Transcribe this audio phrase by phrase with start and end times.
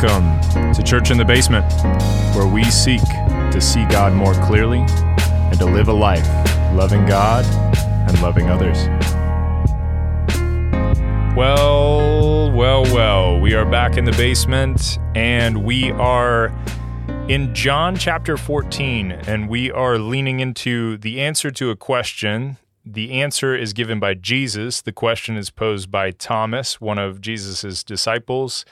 [0.00, 1.66] Welcome to Church in the Basement,
[2.36, 3.02] where we seek
[3.50, 6.24] to see God more clearly and to live a life
[6.72, 7.44] loving God
[8.08, 8.78] and loving others.
[11.36, 16.56] Well, well, well, we are back in the basement and we are
[17.28, 22.56] in John chapter 14, and we are leaning into the answer to a question.
[22.86, 24.80] The answer is given by Jesus.
[24.80, 28.64] The question is posed by Thomas, one of Jesus' disciples.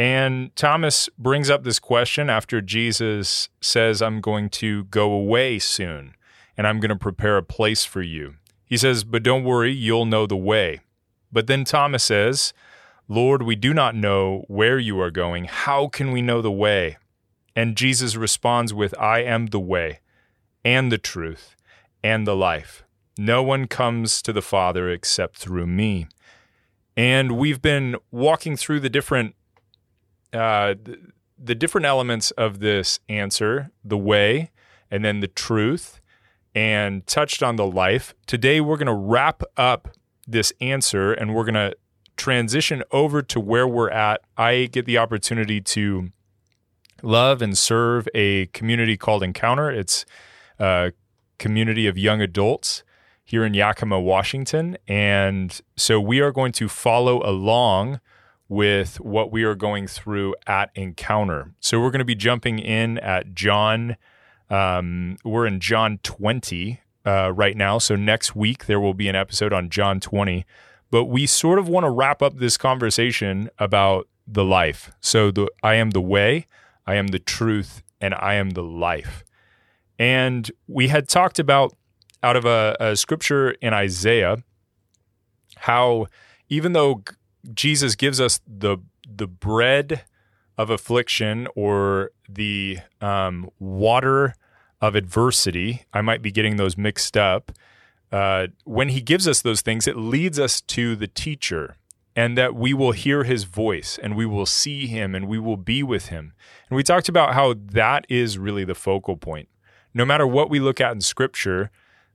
[0.00, 6.14] And Thomas brings up this question after Jesus says, I'm going to go away soon
[6.56, 8.36] and I'm going to prepare a place for you.
[8.64, 10.80] He says, But don't worry, you'll know the way.
[11.30, 12.54] But then Thomas says,
[13.08, 15.44] Lord, we do not know where you are going.
[15.44, 16.96] How can we know the way?
[17.54, 20.00] And Jesus responds with, I am the way
[20.64, 21.56] and the truth
[22.02, 22.84] and the life.
[23.18, 26.06] No one comes to the Father except through me.
[26.96, 29.34] And we've been walking through the different
[30.32, 30.98] uh, the,
[31.38, 34.50] the different elements of this answer, the way,
[34.90, 36.00] and then the truth,
[36.54, 38.14] and touched on the life.
[38.26, 39.88] Today, we're going to wrap up
[40.26, 41.76] this answer and we're going to
[42.16, 44.20] transition over to where we're at.
[44.36, 46.10] I get the opportunity to
[47.02, 49.70] love and serve a community called Encounter.
[49.70, 50.04] It's
[50.58, 50.92] a
[51.38, 52.84] community of young adults
[53.24, 54.76] here in Yakima, Washington.
[54.86, 58.00] And so we are going to follow along
[58.50, 61.54] with what we are going through at Encounter.
[61.60, 63.96] So we're going to be jumping in at John.
[64.50, 67.78] Um, we're in John 20 uh, right now.
[67.78, 70.44] So next week there will be an episode on John 20.
[70.90, 74.90] But we sort of want to wrap up this conversation about the life.
[75.00, 76.48] So the I am the way,
[76.88, 79.22] I am the truth, and I am the life.
[79.96, 81.76] And we had talked about
[82.20, 84.42] out of a, a scripture in Isaiah
[85.56, 86.06] how
[86.48, 87.04] even though
[87.54, 90.04] Jesus gives us the the bread
[90.56, 94.34] of affliction or the um, water
[94.80, 95.84] of adversity.
[95.92, 97.52] I might be getting those mixed up.
[98.12, 101.76] Uh, when he gives us those things, it leads us to the teacher,
[102.16, 105.56] and that we will hear his voice and we will see him and we will
[105.56, 106.32] be with him.
[106.68, 109.48] And we talked about how that is really the focal point.
[109.94, 111.70] No matter what we look at in scripture,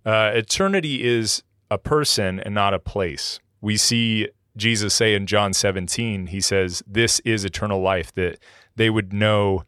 [0.06, 3.40] uh, eternity is a person and not a place.
[3.62, 8.40] We see Jesus say in John 17, he says, This is eternal life, that
[8.76, 9.64] they would know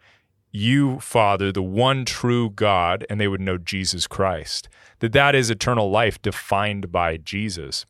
[0.52, 4.70] you, Father, the one true God, and they would know Jesus Christ.
[5.00, 7.86] That that is eternal life defined by Jesus.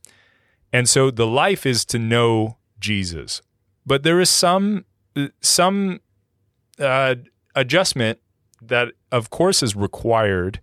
[0.73, 3.41] And so the life is to know Jesus.
[3.85, 4.85] But there is some
[5.41, 6.01] some
[6.79, 7.15] uh,
[7.55, 8.19] adjustment
[8.61, 10.59] that, of course, is required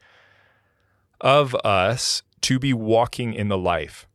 [1.21, 4.07] of us to be walking in the life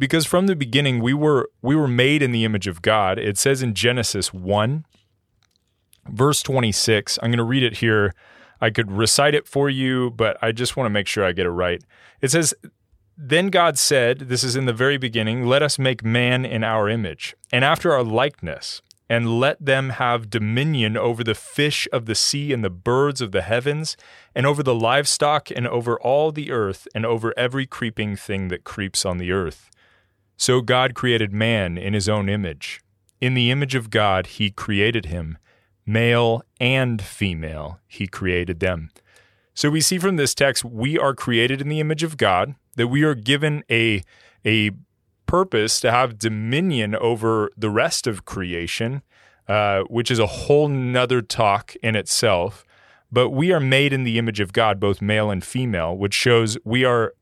[0.00, 3.18] because from the beginning we were we were made in the image of God.
[3.18, 4.84] It says in Genesis 1
[6.08, 7.18] verse 26.
[7.22, 8.14] I'm going to read it here.
[8.60, 11.46] I could recite it for you, but I just want to make sure I get
[11.46, 11.82] it right.
[12.20, 12.54] It says
[13.16, 16.88] then God said, this is in the very beginning, let us make man in our
[16.88, 18.80] image and after our likeness
[19.10, 23.32] and let them have dominion over the fish of the sea and the birds of
[23.32, 23.96] the heavens,
[24.36, 28.62] and over the livestock, and over all the earth, and over every creeping thing that
[28.62, 29.68] creeps on the earth.
[30.40, 32.80] So God created man in his own image.
[33.20, 35.36] In the image of God, he created him.
[35.84, 38.88] Male and female, he created them.
[39.52, 42.88] So we see from this text, we are created in the image of God, that
[42.88, 44.02] we are given a,
[44.42, 44.70] a
[45.26, 49.02] purpose to have dominion over the rest of creation,
[49.46, 52.64] uh, which is a whole nother talk in itself.
[53.12, 56.56] But we are made in the image of God, both male and female, which shows
[56.64, 57.12] we are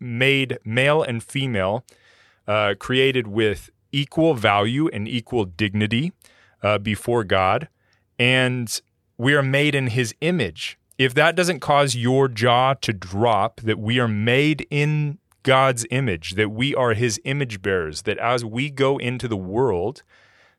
[0.00, 1.84] made male and female
[2.46, 6.12] uh, created with equal value and equal dignity
[6.62, 7.68] uh, before God,
[8.18, 8.80] and
[9.16, 10.78] we are made in His image.
[10.98, 16.32] If that doesn't cause your jaw to drop, that we are made in God's image,
[16.32, 20.02] that we are His image bearers, that as we go into the world,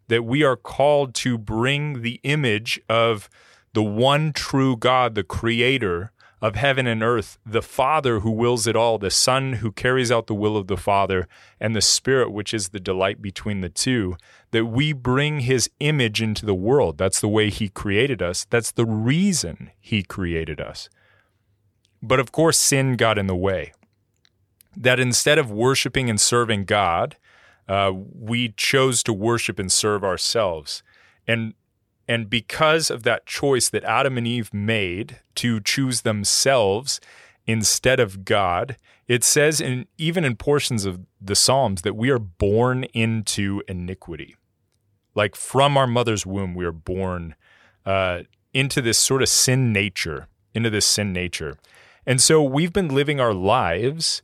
[0.07, 3.29] that we are called to bring the image of
[3.73, 6.11] the one true God, the Creator,
[6.45, 10.27] of heaven and earth, the Father who wills it all, the Son who carries out
[10.27, 11.27] the will of the Father,
[11.59, 14.15] and the Spirit which is the delight between the two,
[14.51, 16.99] that we bring His image into the world.
[16.99, 18.45] That's the way He created us.
[18.47, 20.87] That's the reason He created us.
[21.99, 23.73] But of course, sin got in the way.
[24.77, 27.17] That instead of worshiping and serving God,
[27.67, 30.83] uh, we chose to worship and serve ourselves.
[31.27, 31.55] And
[32.07, 36.99] and because of that choice that Adam and Eve made to choose themselves
[37.47, 42.19] instead of God, it says in even in portions of the Psalms that we are
[42.19, 44.35] born into iniquity.
[45.13, 47.35] Like from our mother's womb, we are born
[47.85, 48.23] uh,
[48.53, 51.57] into this sort of sin nature, into this sin nature.
[52.05, 54.21] And so we've been living our lives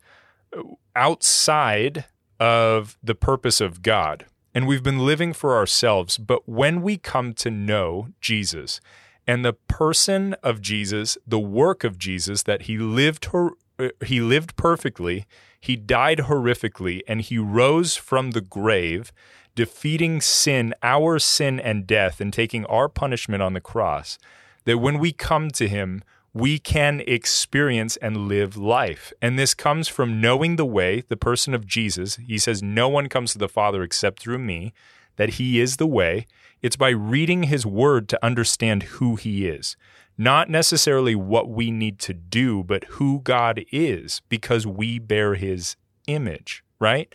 [0.95, 2.05] outside
[2.39, 4.25] of the purpose of God.
[4.53, 6.17] And we've been living for ourselves.
[6.17, 8.81] But when we come to know Jesus
[9.25, 14.19] and the person of Jesus, the work of Jesus, that he lived, her, uh, he
[14.19, 15.25] lived perfectly,
[15.59, 19.13] he died horrifically, and he rose from the grave,
[19.55, 24.17] defeating sin, our sin and death, and taking our punishment on the cross.
[24.65, 29.11] That when we come to him, we can experience and live life.
[29.21, 32.15] And this comes from knowing the way, the person of Jesus.
[32.15, 34.73] He says, No one comes to the Father except through me,
[35.17, 36.25] that He is the way.
[36.61, 39.75] It's by reading His word to understand who He is.
[40.17, 45.75] Not necessarily what we need to do, but who God is because we bear His
[46.07, 47.13] image, right?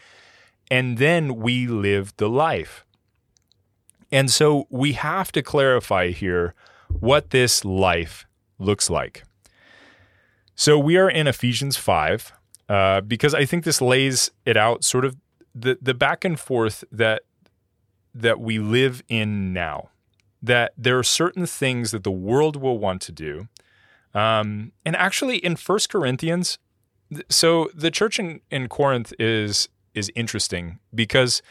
[0.70, 2.84] And then we live the life.
[4.12, 6.54] And so we have to clarify here
[6.88, 8.26] what this life
[8.58, 9.24] looks like.
[10.54, 12.32] So we are in Ephesians 5
[12.68, 15.16] uh, because I think this lays it out sort of
[15.54, 17.22] the, the back and forth that
[18.14, 19.90] that we live in now.
[20.42, 23.48] That there are certain things that the world will want to do.
[24.14, 26.58] Um, and actually in First Corinthians,
[27.28, 31.42] so the church in, in Corinth is is interesting because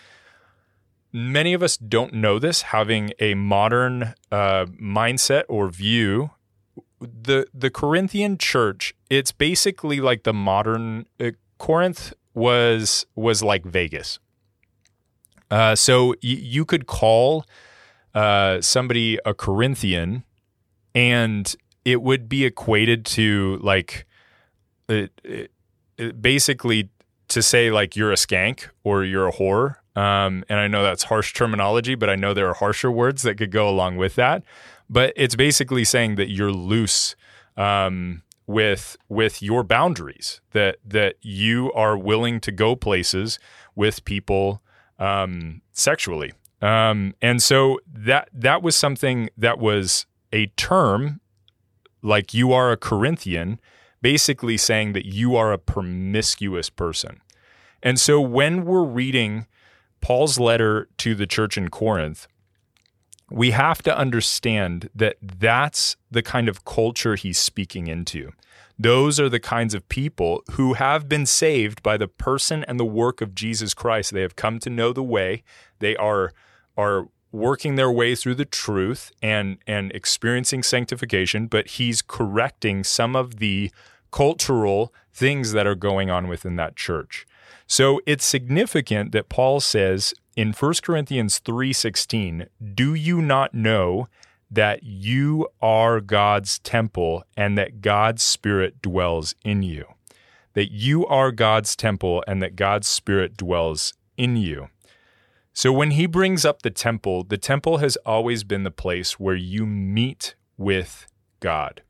[1.11, 6.31] many of us don't know this, having a modern uh, mindset or view
[6.99, 14.19] the the Corinthian church, it's basically like the modern uh, Corinth was was like Vegas.
[15.51, 17.45] Uh, so y- you could call
[18.13, 20.23] uh, somebody a Corinthian,
[20.93, 24.05] and it would be equated to like
[24.89, 25.51] it, it,
[25.97, 26.89] it basically
[27.27, 29.75] to say like you're a skank or you're a whore.
[29.95, 33.35] Um, and I know that's harsh terminology, but I know there are harsher words that
[33.37, 34.43] could go along with that
[34.89, 37.15] but it's basically saying that you're loose
[37.57, 43.39] um, with with your boundaries that that you are willing to go places
[43.75, 44.61] with people
[44.99, 46.33] um, sexually.
[46.61, 51.19] Um, and so that that was something that was a term
[52.01, 53.59] like you are a Corinthian
[54.01, 57.21] basically saying that you are a promiscuous person.
[57.81, 59.47] And so when we're reading
[60.01, 62.27] Paul's letter to the church in Corinth
[63.29, 68.31] we have to understand that that's the kind of culture he's speaking into.
[68.77, 72.85] Those are the kinds of people who have been saved by the person and the
[72.85, 74.11] work of Jesus Christ.
[74.11, 75.43] They have come to know the way.
[75.79, 76.33] They are
[76.77, 83.15] are working their way through the truth and and experiencing sanctification, but he's correcting some
[83.15, 83.71] of the
[84.11, 87.25] cultural things that are going on within that church.
[87.67, 94.09] So it's significant that Paul says in 1 Corinthians 3:16, "Do you not know
[94.51, 99.85] that you are God's temple and that God's spirit dwells in you?"
[100.53, 104.69] That you are God's temple and that God's spirit dwells in you.
[105.53, 109.35] So when he brings up the temple, the temple has always been the place where
[109.35, 111.07] you meet with
[111.39, 111.81] God.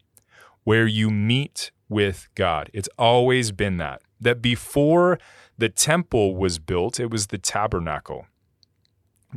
[0.64, 2.70] Where you meet with God.
[2.74, 4.02] It's always been that.
[4.20, 5.20] That before
[5.58, 8.28] the temple was built, it was the tabernacle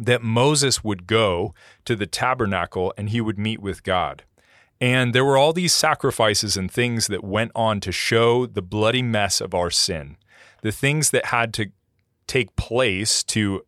[0.06, 4.24] that Moses would go to the tabernacle and he would meet with God.
[4.80, 9.02] And there were all these sacrifices and things that went on to show the bloody
[9.02, 10.16] mess of our sin,
[10.62, 11.72] the things that had to
[12.26, 13.62] take place to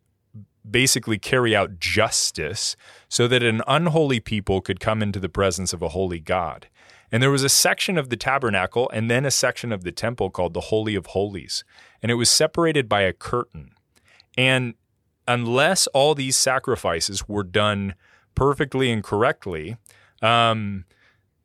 [0.69, 2.75] basically carry out justice
[3.09, 6.67] so that an unholy people could come into the presence of a holy God.
[7.11, 10.29] And there was a section of the tabernacle and then a section of the temple
[10.29, 11.65] called the Holy of Holies.
[12.01, 13.71] And it was separated by a curtain.
[14.37, 14.75] And
[15.27, 17.95] unless all these sacrifices were done
[18.35, 19.77] perfectly and correctly,
[20.21, 20.85] um,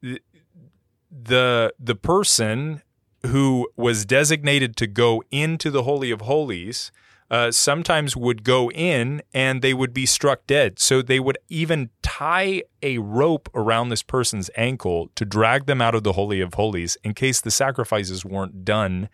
[0.02, 2.82] the the person
[3.26, 6.92] who was designated to go into the holy of holies
[7.30, 10.78] uh, sometimes would go in and they would be struck dead.
[10.78, 15.94] So they would even tie a rope around this person's ankle to drag them out
[15.94, 19.08] of the holy of holies in case the sacrifices weren't done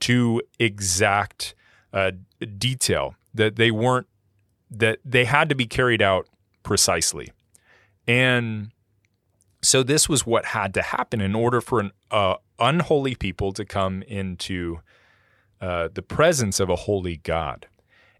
[0.00, 1.54] to exact
[1.92, 2.12] uh,
[2.58, 4.06] detail that they weren't
[4.70, 6.28] that they had to be carried out
[6.62, 7.32] precisely.
[8.06, 8.70] And
[9.62, 13.64] so this was what had to happen in order for an uh, unholy people to
[13.64, 14.80] come into
[15.60, 17.66] uh, the presence of a holy god.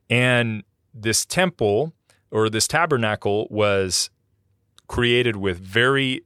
[0.08, 1.92] And this temple
[2.30, 4.10] or this tabernacle was
[4.88, 6.24] created with very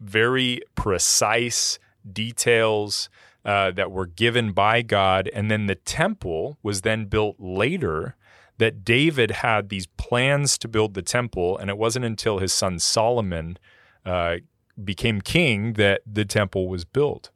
[0.00, 1.78] very precise
[2.10, 3.10] details
[3.44, 5.28] uh, that were given by God.
[5.32, 8.16] And then the temple was then built later
[8.58, 12.78] that David had these plans to build the temple, and it wasn't until his son
[12.78, 13.58] Solomon
[14.04, 14.36] uh,
[14.82, 17.30] became king that the temple was built.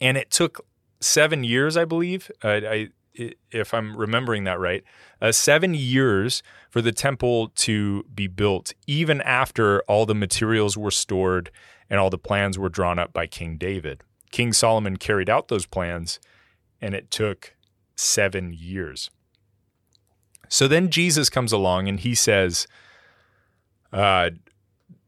[0.00, 0.64] And it took
[1.00, 2.30] seven years, I believe.
[2.44, 2.88] Uh, I,
[3.50, 4.84] if I'm remembering that right,
[5.20, 10.90] uh, seven years for the temple to be built, even after all the materials were
[10.90, 11.50] stored
[11.90, 14.02] and all the plans were drawn up by King David.
[14.32, 16.18] King Solomon carried out those plans,
[16.80, 17.54] and it took
[17.94, 19.10] seven years.
[20.48, 22.66] So then Jesus comes along and he says,
[23.92, 24.30] uh,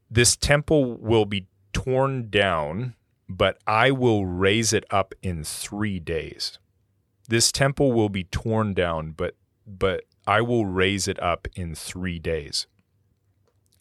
[0.09, 2.95] This temple will be torn down,
[3.29, 6.57] but I will raise it up in three days.
[7.27, 9.35] This temple will be torn down, but
[9.67, 12.67] but I will raise it up in three days.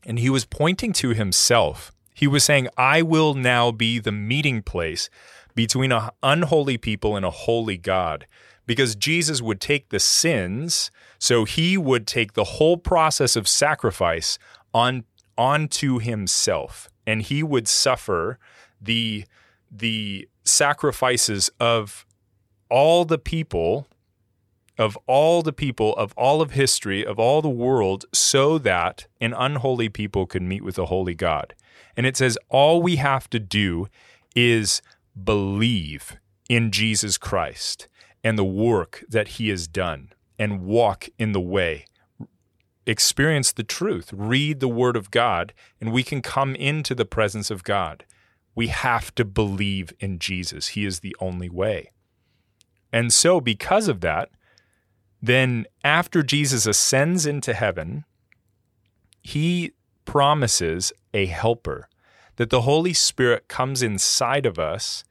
[0.05, 1.94] And he was pointing to himself.
[2.15, 5.11] He was saying, I will now be the meeting place
[5.55, 8.27] between an unholy people and a holy God.
[8.67, 14.39] Because Jesus would take the sins, so he would take the whole process of sacrifice
[14.73, 15.05] on
[15.37, 18.39] onto himself, and he would suffer
[18.81, 19.25] the
[19.71, 22.07] the sacrifices of
[22.71, 23.87] all the people
[24.77, 29.33] of all the people of all of history of all the world so that an
[29.33, 31.55] unholy people could meet with a holy God.
[31.97, 33.89] And it says all we have to do
[34.35, 34.83] is
[35.23, 36.17] believe
[36.49, 37.89] in Jesus Christ
[38.23, 41.87] and the work that he has done and walk in the way.
[42.87, 47.51] Experience the truth, read the word of God, and we can come into the presence
[47.51, 48.05] of God.
[48.55, 50.69] We have to believe in Jesus.
[50.69, 51.93] He is the only way.
[52.93, 54.31] And so, because of that,
[55.21, 58.05] then after Jesus ascends into heaven,
[59.23, 59.73] he
[60.05, 61.89] promises a helper,
[62.37, 65.05] that the Holy Spirit comes inside of us.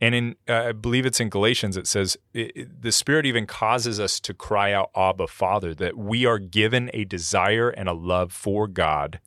[0.00, 3.46] And in, uh, I believe it's in Galatians, it says it, it, the Spirit even
[3.46, 7.92] causes us to cry out, Abba, Father, that we are given a desire and a
[7.92, 9.18] love for God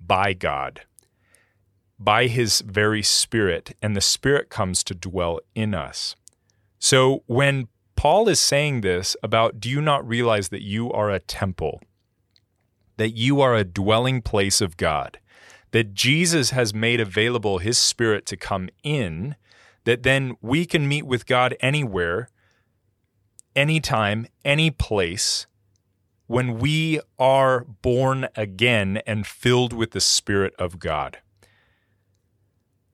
[0.00, 0.82] by God,
[1.98, 3.76] by His very Spirit.
[3.82, 6.16] And the Spirit comes to dwell in us.
[6.78, 11.20] So when Paul is saying this about, do you not realize that you are a
[11.20, 11.80] temple,
[12.96, 15.18] that you are a dwelling place of God,
[15.72, 19.36] that Jesus has made available his spirit to come in,
[19.84, 22.28] that then we can meet with God anywhere,
[23.54, 25.46] anytime, any place,
[26.26, 31.18] when we are born again and filled with the Spirit of God.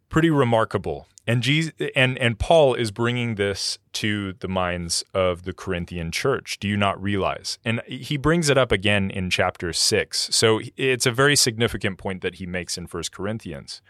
[0.09, 5.53] Pretty remarkable and Jesus, and and Paul is bringing this to the minds of the
[5.53, 6.59] Corinthian church.
[6.59, 7.57] Do you not realize?
[7.65, 10.29] And he brings it up again in chapter 6.
[10.33, 13.81] So it's a very significant point that he makes in First Corinthians.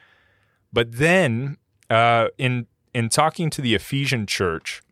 [0.70, 1.56] But then
[1.88, 4.82] uh, in in talking to the Ephesian church,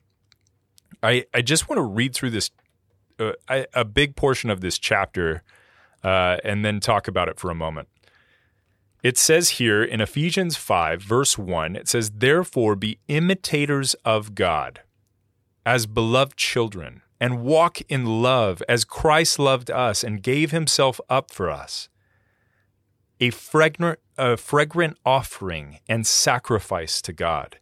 [1.03, 2.51] I I just want to read through this
[3.19, 5.43] uh, I, a big portion of this chapter
[6.03, 7.89] uh, and then talk about it for a moment.
[9.03, 14.81] It says here in Ephesians 5, verse 1, it says, Therefore be imitators of God
[15.65, 21.31] as beloved children, and walk in love as Christ loved us and gave himself up
[21.31, 21.89] for us,
[23.21, 27.59] a fragrant, a fragrant offering and sacrifice to God.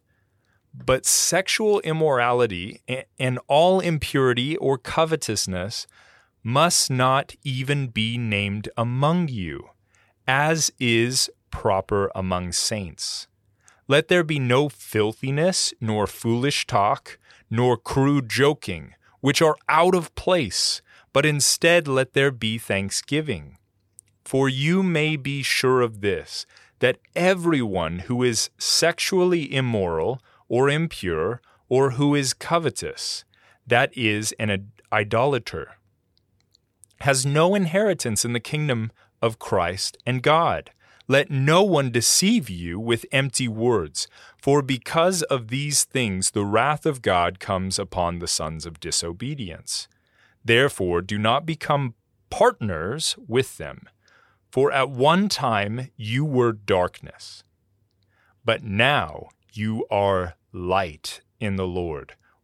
[0.73, 2.81] But sexual immorality
[3.19, 5.85] and all impurity or covetousness
[6.43, 9.71] must not even be named among you
[10.27, 13.27] as is proper among saints.
[13.87, 17.17] Let there be no filthiness, nor foolish talk,
[17.49, 20.81] nor crude joking, which are out of place,
[21.13, 23.57] but instead let there be thanksgiving.
[24.25, 26.45] For you may be sure of this,
[26.79, 33.23] that everyone who is sexually immoral, or impure, or who is covetous,
[33.65, 35.77] that is, an idolater,
[37.01, 38.91] has no inheritance in the kingdom
[39.21, 40.71] of Christ and God.
[41.07, 44.07] Let no one deceive you with empty words,
[44.41, 49.87] for because of these things the wrath of God comes upon the sons of disobedience.
[50.43, 51.93] Therefore, do not become
[52.29, 53.87] partners with them,
[54.51, 57.43] for at one time you were darkness,
[58.43, 62.15] but now you are light in the Lord.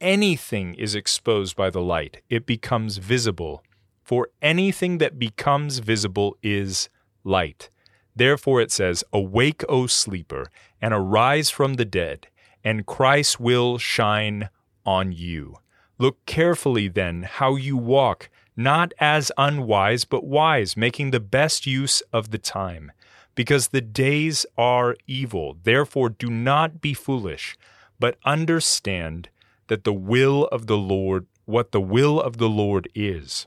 [0.00, 3.62] anything is exposed by the light, it becomes visible,
[4.02, 6.88] for anything that becomes visible is
[7.24, 7.70] light.
[8.16, 12.26] Therefore it says, Awake, O sleeper, and arise from the dead,
[12.64, 14.48] and Christ will shine
[14.84, 15.58] on you.
[15.98, 22.00] Look carefully then how you walk, not as unwise, but wise, making the best use
[22.12, 22.92] of the time.
[23.34, 25.56] Because the days are evil.
[25.62, 27.56] Therefore do not be foolish,
[27.98, 29.28] but understand
[29.70, 33.46] that the will of the Lord, what the will of the Lord is.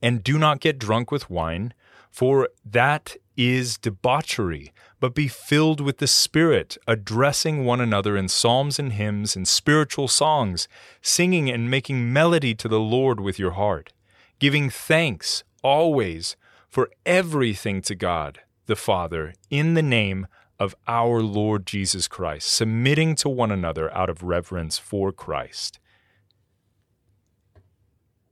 [0.00, 1.74] And do not get drunk with wine,
[2.10, 8.78] for that is debauchery, but be filled with the Spirit, addressing one another in psalms
[8.78, 10.66] and hymns and spiritual songs,
[11.02, 13.92] singing and making melody to the Lord with your heart,
[14.38, 16.36] giving thanks always
[16.70, 20.26] for everything to God the Father in the name
[20.58, 25.78] of our Lord Jesus Christ, submitting to one another out of reverence for Christ.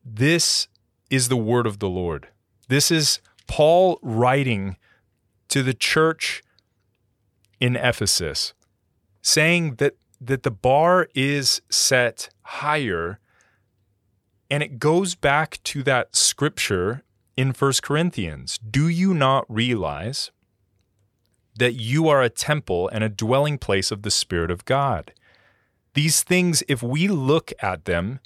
[0.05, 0.69] This
[1.11, 2.29] is the word of the Lord.
[2.69, 4.77] This is Paul writing
[5.49, 6.43] to the church
[7.61, 8.55] in Ephesus,
[9.23, 13.19] saying that, that the bar is set higher.
[14.51, 17.03] And it goes back to that scripture
[17.37, 18.59] in First Corinthians.
[18.59, 20.31] Do you not realize
[21.57, 25.13] that you are a temple and a dwelling place of the Spirit of God?
[25.95, 28.21] These things, if we look at them,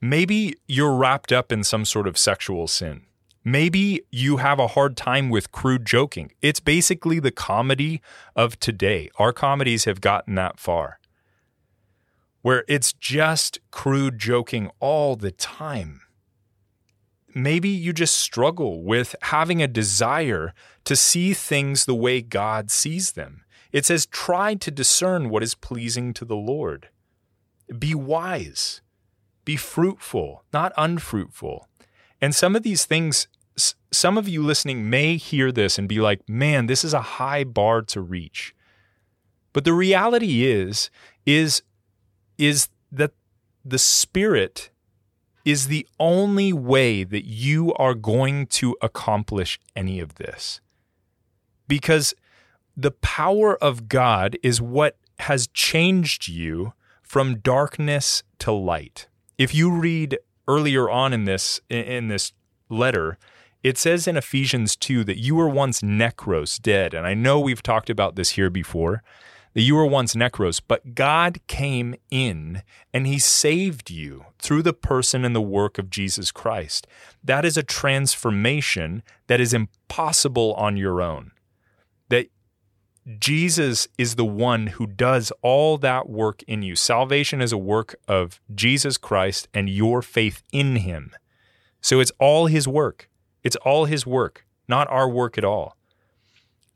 [0.00, 3.02] maybe you're wrapped up in some sort of sexual sin.
[3.44, 6.32] Maybe you have a hard time with crude joking.
[6.42, 8.00] It's basically the comedy
[8.34, 9.10] of today.
[9.18, 10.98] Our comedies have gotten that far
[12.46, 16.00] where it's just crude joking all the time.
[17.36, 23.12] Maybe you just struggle with having a desire to see things the way God sees
[23.12, 23.44] them.
[23.72, 26.88] It says, try to discern what is pleasing to the Lord.
[27.78, 28.80] Be wise,
[29.44, 31.68] be fruitful, not unfruitful.
[32.22, 33.28] And some of these things
[33.92, 37.44] some of you listening may hear this and be like, man, this is a high
[37.44, 38.54] bar to reach.
[39.52, 40.90] But the reality is,
[41.24, 41.62] is,
[42.38, 43.12] is that
[43.64, 44.70] the Spirit
[45.46, 50.60] is the only way that you are going to accomplish any of this.
[51.68, 52.14] Because
[52.76, 59.06] the power of God is what has changed you from darkness to light.
[59.38, 62.32] If you read earlier on in this in this
[62.68, 63.16] letter,
[63.62, 66.92] it says in Ephesians 2 that you were once necros, dead.
[66.92, 69.02] And I know we've talked about this here before,
[69.56, 74.72] that you were once necros, but God came in and he saved you through the
[74.72, 76.86] person and the work of Jesus Christ.
[77.24, 81.32] That is a transformation that is impossible on your own.
[82.10, 82.28] That
[83.18, 86.76] Jesus is the one who does all that work in you.
[86.76, 91.10] Salvation is a work of Jesus Christ and your faith in him.
[91.80, 93.08] So it's all his work.
[93.46, 95.76] It's all His work, not our work at all.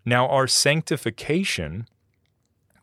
[0.05, 1.89] Now, our sanctification,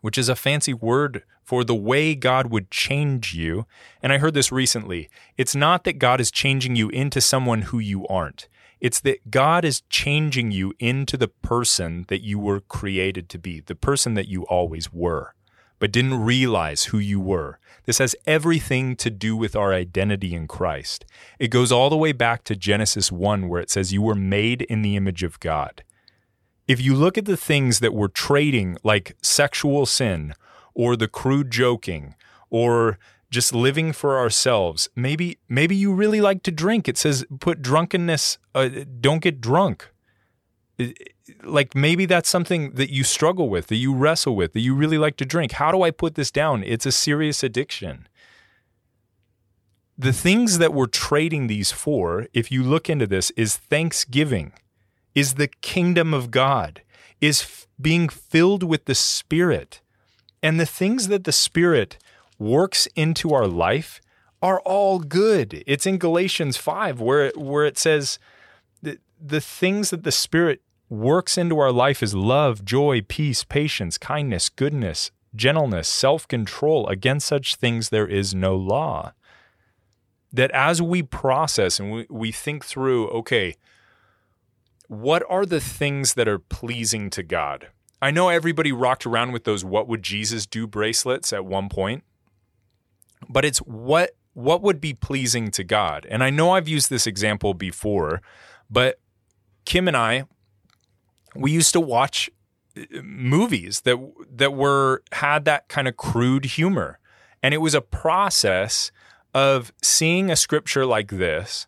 [0.00, 3.66] which is a fancy word for the way God would change you,
[4.02, 5.08] and I heard this recently,
[5.38, 8.48] it's not that God is changing you into someone who you aren't.
[8.80, 13.60] It's that God is changing you into the person that you were created to be,
[13.60, 15.34] the person that you always were,
[15.78, 17.58] but didn't realize who you were.
[17.86, 21.06] This has everything to do with our identity in Christ.
[21.38, 24.62] It goes all the way back to Genesis 1, where it says, You were made
[24.62, 25.82] in the image of God.
[26.68, 30.34] If you look at the things that we're trading, like sexual sin
[30.74, 32.14] or the crude joking
[32.50, 32.98] or
[33.30, 36.86] just living for ourselves, maybe maybe you really like to drink.
[36.86, 38.68] It says put drunkenness, uh,
[39.00, 39.90] don't get drunk.
[41.42, 44.98] Like maybe that's something that you struggle with, that you wrestle with, that you really
[44.98, 45.52] like to drink.
[45.52, 46.62] How do I put this down?
[46.62, 48.06] It's a serious addiction.
[49.96, 54.52] The things that we're trading these for, if you look into this, is thanksgiving,
[55.18, 56.82] is the kingdom of God,
[57.20, 59.80] is f- being filled with the Spirit.
[60.44, 61.98] And the things that the Spirit
[62.38, 64.00] works into our life
[64.40, 65.64] are all good.
[65.66, 68.20] It's in Galatians 5 where it, where it says
[68.80, 73.98] that the things that the Spirit works into our life is love, joy, peace, patience,
[73.98, 76.86] kindness, goodness, gentleness, self control.
[76.86, 79.14] Against such things there is no law.
[80.32, 83.56] That as we process and we, we think through, okay,
[84.88, 87.68] what are the things that are pleasing to God?
[88.00, 92.04] I know everybody rocked around with those what would Jesus do bracelets at one point.
[93.28, 96.06] But it's what what would be pleasing to God?
[96.08, 98.22] And I know I've used this example before,
[98.70, 99.00] but
[99.64, 100.24] Kim and I
[101.34, 102.30] we used to watch
[102.76, 103.98] uh, movies that
[104.30, 106.98] that were had that kind of crude humor
[107.42, 108.90] and it was a process
[109.34, 111.66] of seeing a scripture like this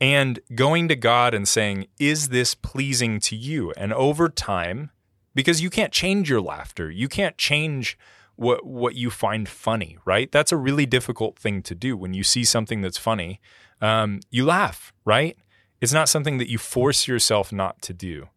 [0.00, 3.72] and going to God and saying, Is this pleasing to you?
[3.76, 4.90] And over time,
[5.34, 7.98] because you can't change your laughter, you can't change
[8.36, 10.30] what what you find funny, right?
[10.32, 11.96] That's a really difficult thing to do.
[11.96, 13.40] When you see something that's funny,
[13.80, 15.36] um, you laugh, right?
[15.80, 18.28] It's not something that you force yourself not to do.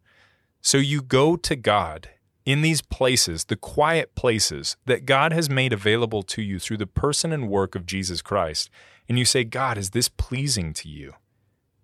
[0.61, 2.09] So you go to God
[2.45, 6.87] in these places, the quiet places that God has made available to you through the
[6.87, 8.69] person and work of Jesus Christ,
[9.07, 11.13] and you say, God, is this pleasing to you?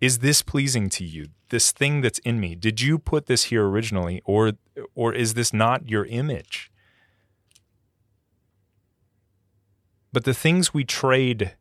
[0.02, 1.28] Is this pleasing to you?
[1.50, 4.54] This thing that's in me, did you put this here originally, or
[4.96, 6.72] or is this not your image?
[10.12, 11.56] But the things we trade,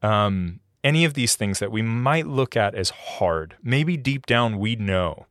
[0.00, 4.58] um, any of these things that we might look at as hard, maybe deep down
[4.58, 5.26] we know.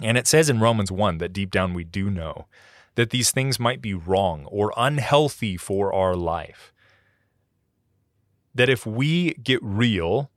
[0.00, 2.46] And it says in Romans 1 that deep down we do know
[2.94, 6.72] that these things might be wrong or unhealthy for our life.
[8.54, 10.30] That if we get real,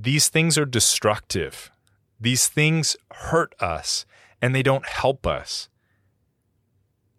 [0.00, 1.72] these things are destructive.
[2.20, 4.06] These things hurt us
[4.40, 5.68] and they don't help us.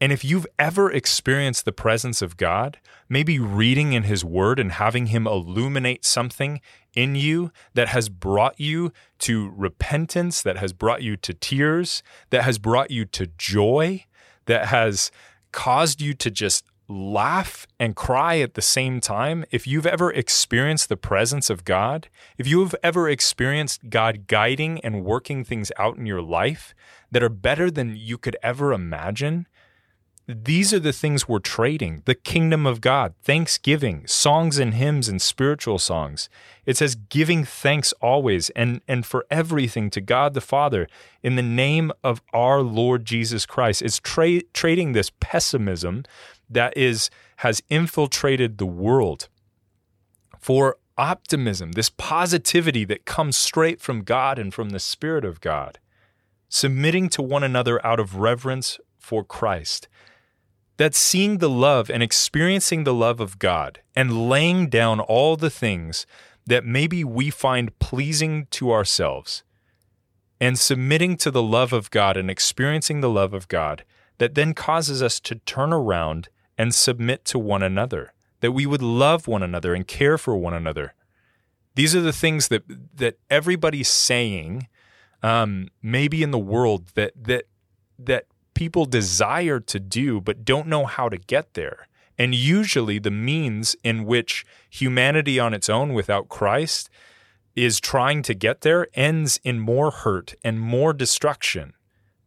[0.02, 4.72] And if you've ever experienced the presence of God, maybe reading in His Word and
[4.72, 6.62] having Him illuminate something
[6.94, 12.44] in you that has brought you to repentance, that has brought you to tears, that
[12.44, 14.06] has brought you to joy,
[14.46, 15.12] that has
[15.52, 20.90] caused you to just laugh and cry at the same time, if you've ever experienced
[20.90, 26.06] the presence of God, if you've ever experienced God guiding and working things out in
[26.06, 26.74] your life
[27.12, 29.48] that are better than you could ever imagine,
[30.32, 35.20] these are the things we're trading the kingdom of God, thanksgiving, songs and hymns and
[35.20, 36.30] spiritual songs.
[36.68, 40.88] It says giving thanks always and, and for everything to God the Father
[41.24, 43.82] in the name of our Lord Jesus Christ.
[43.82, 46.06] It's tra- trading this pessimism
[46.48, 49.30] that is has infiltrated the world
[50.38, 55.80] for optimism, this positivity that comes straight from God and from the Spirit of God,
[56.50, 59.88] submitting to one another out of reverence for Christ
[60.80, 65.50] that's seeing the love and experiencing the love of God and laying down all the
[65.50, 66.08] things
[66.48, 69.44] that maybe we find pleasing to ourselves
[70.40, 73.84] and submitting to the love of God and experiencing the love of God
[74.20, 78.82] that then causes us to turn around and submit to one another, that we would
[78.82, 80.94] love one another and care for one another.
[81.76, 82.64] These are the things that
[82.96, 84.70] that everybody's saying,
[85.22, 87.48] um, maybe in the world that that
[87.98, 88.28] that
[88.60, 91.88] people desire to do but don't know how to get there.
[92.18, 96.90] And usually, the means in which humanity on its own without Christ
[97.56, 101.72] is trying to get there ends in more hurt and more destruction.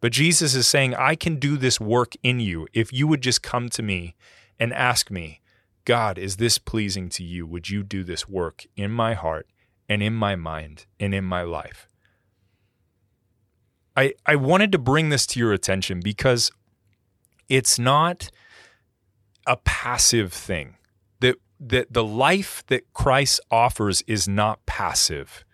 [0.01, 3.43] But Jesus is saying, I can do this work in you if you would just
[3.43, 4.15] come to me
[4.59, 5.39] and ask me,
[5.85, 7.45] God, is this pleasing to you?
[7.45, 9.45] Would you do this work in my heart
[9.87, 11.87] and in my mind and in my life?
[13.95, 16.51] I, I wanted to bring this to your attention because
[17.47, 18.29] it's not
[19.45, 20.75] a passive thing.
[21.19, 25.45] That that the life that Christ offers is not passive.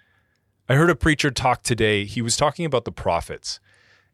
[0.68, 2.06] I heard a preacher talk today.
[2.06, 3.60] He was talking about the prophets.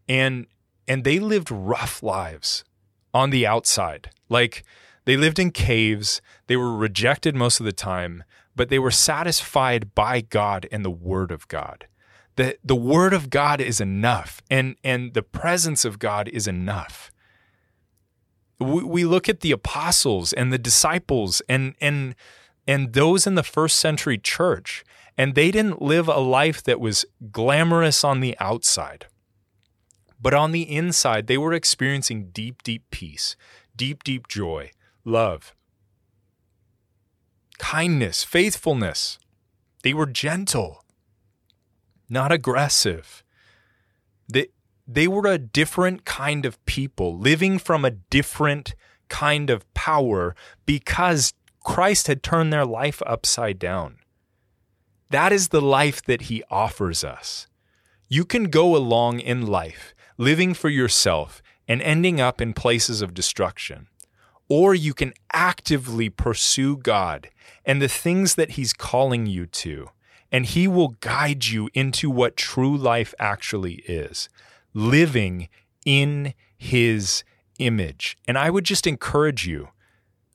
[0.07, 0.47] And
[0.87, 2.63] and they lived rough lives
[3.13, 4.09] on the outside.
[4.29, 4.63] Like
[5.05, 8.23] they lived in caves, they were rejected most of the time,
[8.55, 11.87] but they were satisfied by God and the word of God
[12.35, 17.11] the the word of God is enough and and the presence of God is enough.
[18.59, 22.15] We, we look at the apostles and the disciples and and
[22.67, 24.83] and those in the first century church
[25.17, 29.07] and they didn't live a life that was glamorous on the outside.
[30.21, 33.35] But on the inside they were experiencing deep deep peace,
[33.75, 34.71] deep deep joy,
[35.05, 35.55] love,
[37.57, 39.19] kindness, faithfulness.
[39.83, 40.84] They were gentle
[42.09, 43.23] not aggressive.
[44.27, 44.47] They,
[44.87, 48.75] they were a different kind of people, living from a different
[49.09, 53.97] kind of power because Christ had turned their life upside down.
[55.09, 57.47] That is the life that he offers us.
[58.07, 63.13] You can go along in life, living for yourself and ending up in places of
[63.13, 63.87] destruction.
[64.47, 67.29] Or you can actively pursue God
[67.65, 69.89] and the things that He's calling you to
[70.35, 74.27] and He will guide you into what true life actually is
[74.73, 75.47] living
[75.85, 77.23] in His
[77.57, 78.17] image.
[78.27, 79.69] And I would just encourage you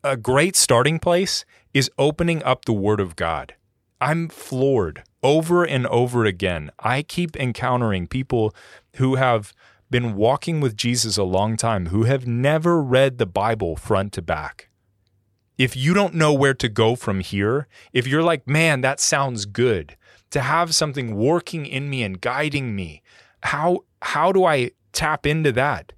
[0.03, 3.57] a great starting place is opening up the Word of God.
[4.01, 6.71] I'm floored over and over again.
[6.81, 8.55] I keep encountering people
[8.97, 9.53] who have
[9.91, 14.23] been walking with Jesus a long time who have never read the Bible front to
[14.23, 14.70] back.
[15.61, 19.45] If you don't know where to go from here, if you're like, man, that sounds
[19.45, 19.95] good,
[20.31, 23.03] to have something working in me and guiding me,
[23.43, 25.93] how how do I tap into that?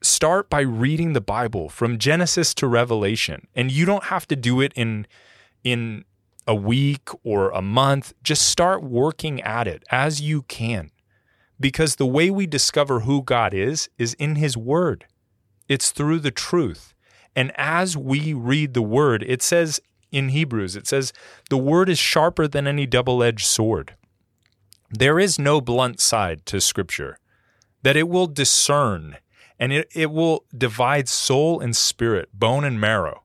[0.00, 3.46] Start by reading the Bible from Genesis to Revelation.
[3.54, 5.06] And you don't have to do it in
[5.62, 6.06] in
[6.46, 8.14] a week or a month.
[8.22, 10.92] Just start working at it as you can.
[11.60, 15.04] Because the way we discover who God is is in his word.
[15.68, 16.94] It's through the truth.
[17.36, 21.12] And as we read the word, it says in Hebrews, it says,
[21.48, 23.94] the word is sharper than any double edged sword.
[24.90, 27.18] There is no blunt side to scripture,
[27.82, 29.18] that it will discern
[29.58, 33.22] and it, it will divide soul and spirit, bone and marrow.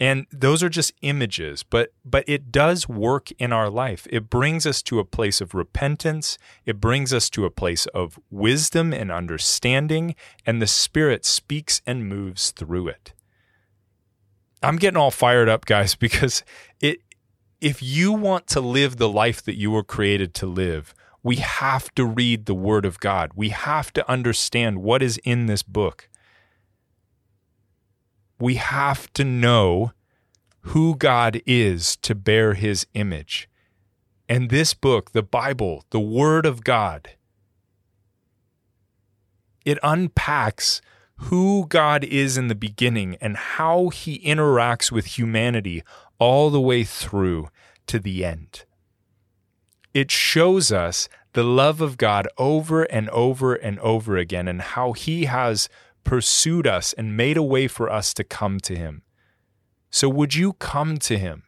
[0.00, 4.06] And those are just images, but but it does work in our life.
[4.10, 6.38] It brings us to a place of repentance.
[6.66, 12.08] It brings us to a place of wisdom and understanding, and the Spirit speaks and
[12.08, 13.12] moves through it.
[14.62, 16.42] I'm getting all fired up, guys, because
[16.80, 17.00] it
[17.60, 21.94] if you want to live the life that you were created to live, we have
[21.94, 23.30] to read the Word of God.
[23.36, 26.08] We have to understand what is in this book.
[28.40, 29.92] We have to know
[30.62, 33.48] who God is to bear His image.
[34.28, 37.10] And this book, the Bible, the Word of God,
[39.64, 40.82] it unpacks
[41.24, 45.82] who God is in the beginning and how he interacts with humanity
[46.18, 47.48] all the way through
[47.86, 48.64] to the end.
[49.94, 54.92] It shows us the love of God over and over and over again and how
[54.92, 55.68] he has
[56.04, 59.02] pursued us and made a way for us to come to him.
[59.90, 61.44] So, would you come to him?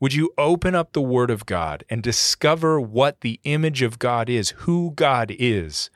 [0.00, 4.28] Would you open up the Word of God and discover what the image of God
[4.28, 5.90] is, who God is,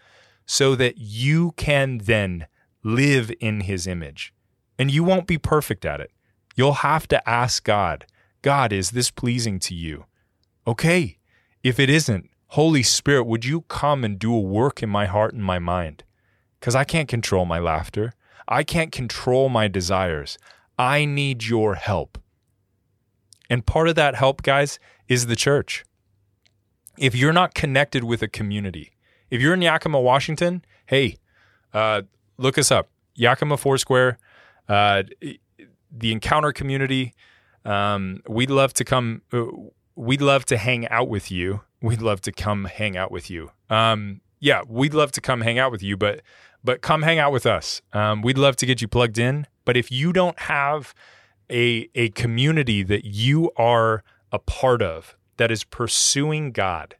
[0.44, 2.46] so that you can then
[2.86, 4.32] live in his image.
[4.78, 6.12] And you won't be perfect at it.
[6.54, 8.06] You'll have to ask God,
[8.42, 10.06] God, is this pleasing to you?
[10.66, 11.18] Okay.
[11.64, 15.34] If it isn't, Holy Spirit, would you come and do a work in my heart
[15.34, 16.04] and my mind?
[16.60, 18.12] Because I can't control my laughter.
[18.46, 20.38] I can't control my desires.
[20.78, 22.18] I need your help.
[23.50, 25.84] And part of that help, guys, is the church.
[26.96, 28.92] If you're not connected with a community,
[29.28, 31.16] if you're in Yakima, Washington, hey,
[31.74, 32.02] uh,
[32.38, 32.88] look us up.
[33.14, 34.18] Yakima Foursquare,
[34.68, 35.02] uh,
[35.90, 37.14] the Encounter community.
[37.64, 39.22] Um, we'd love to come.
[39.32, 39.46] Uh,
[39.94, 41.62] we'd love to hang out with you.
[41.80, 43.50] We'd love to come hang out with you.
[43.70, 46.22] Um, yeah, we'd love to come hang out with you, but
[46.62, 47.80] but come hang out with us.
[47.92, 49.46] Um, we'd love to get you plugged in.
[49.64, 50.94] But if you don't have
[51.50, 56.96] a a community that you are a part of that is pursuing God,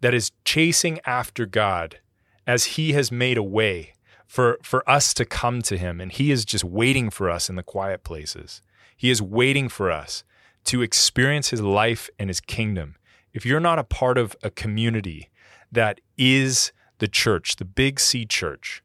[0.00, 2.00] that is chasing after God,
[2.46, 3.94] as He has made a way,
[4.28, 7.56] for for us to come to him and he is just waiting for us in
[7.56, 8.62] the quiet places.
[8.96, 10.22] He is waiting for us
[10.64, 12.96] to experience his life and his kingdom.
[13.32, 15.30] If you're not a part of a community
[15.72, 18.82] that is the church, the big C church,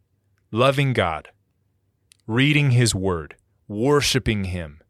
[0.51, 1.29] loving God,
[2.25, 3.35] reading his word,
[3.67, 4.81] worshiping him,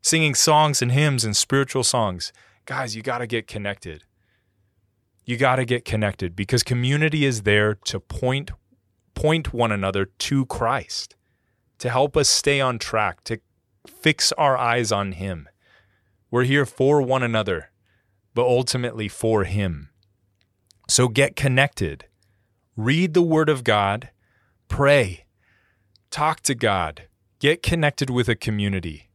[0.00, 2.32] singing songs and hymns and spiritual songs,
[2.64, 4.04] guys, you got to get connected.
[5.24, 8.52] You got to get connected because community is there to point
[9.16, 11.16] point one another to Christ,
[11.78, 13.40] to help us stay on track, to
[13.88, 15.48] fix our eyes on Him.
[16.30, 17.70] We're here for one another,
[18.34, 19.88] but ultimately for Him.
[20.88, 22.04] So get connected,
[22.76, 24.10] read the Word of God,
[24.68, 25.24] pray,
[26.10, 27.08] talk to God,
[27.40, 29.10] get connected with a community.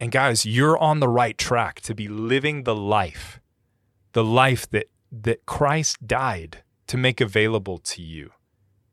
[0.00, 3.40] And guys, you're on the right track to be living the life,
[4.12, 8.30] the life that, that Christ died to make available to you.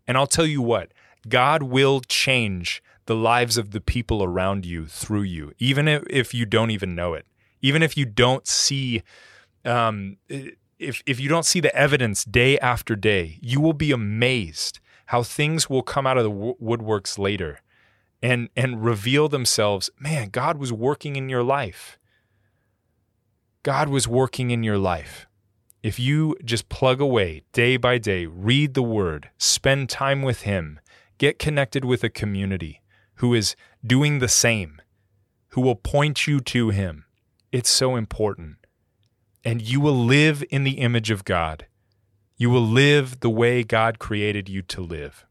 [0.08, 0.92] And I'll tell you what,
[1.28, 6.46] God will change the lives of the people around you through you, even if you
[6.46, 7.26] don't even know it.
[7.62, 9.02] Even if you don't see,
[9.64, 10.18] um,
[10.78, 15.24] if if you don't see the evidence day after day, you will be amazed how
[15.24, 17.62] things will come out of the woodworks later,
[18.22, 19.90] and and reveal themselves.
[20.00, 21.98] Man, God was working in your life.
[23.64, 25.28] God was working in your life.
[25.86, 30.80] If you just plug away day by day, read the word, spend time with Him,
[31.20, 32.82] get connected with a community
[33.18, 34.82] who is doing the same,
[35.50, 37.06] who will point you to Him,
[37.52, 38.66] it's so important.
[39.44, 41.68] And you will live in the image of God.
[42.36, 45.24] You will live the way God created you to live.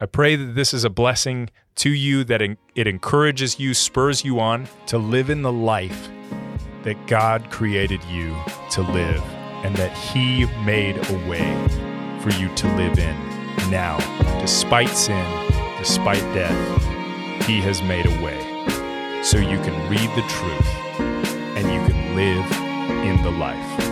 [0.00, 4.40] I pray that this is a blessing to you, that it encourages you, spurs you
[4.40, 6.08] on to live in the life
[6.84, 8.36] that God created you
[8.70, 9.22] to live
[9.64, 11.54] and that He made a way
[12.20, 13.16] for you to live in
[13.70, 13.98] now,
[14.40, 15.26] despite sin,
[15.78, 16.82] despite death.
[17.46, 20.74] He has made a way so you can read the truth
[21.56, 22.52] and you can live
[23.06, 23.83] in the life.